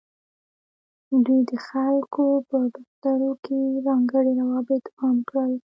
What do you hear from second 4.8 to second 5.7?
عام کړل.